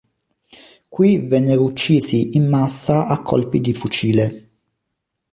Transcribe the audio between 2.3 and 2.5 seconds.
in